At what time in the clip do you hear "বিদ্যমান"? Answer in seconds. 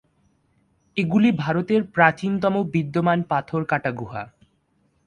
2.73-3.19